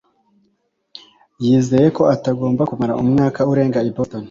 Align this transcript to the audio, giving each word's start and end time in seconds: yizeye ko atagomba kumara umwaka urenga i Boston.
yizeye 1.43 1.87
ko 1.97 2.03
atagomba 2.15 2.67
kumara 2.69 2.97
umwaka 3.01 3.39
urenga 3.51 3.77
i 3.89 3.91
Boston. 3.95 4.19